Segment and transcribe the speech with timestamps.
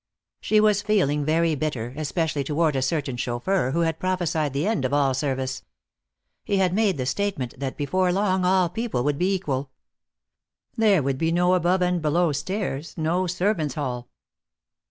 [0.39, 4.83] She was feeling very bitter, especially toward a certain chauffeur who had prophesied the end
[4.83, 5.61] of all service.
[6.43, 9.69] He had made the statement that before long all people would be equal.
[10.75, 14.09] There would be no above and below stairs, no servants' hall.